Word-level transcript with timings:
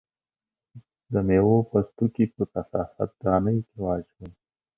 د 1.11 1.13
مېوو 1.27 1.57
پوستکي 1.69 2.25
په 2.35 2.43
کثافاتدانۍ 2.53 3.57
کې 3.67 3.77
واچوئ. 3.83 4.29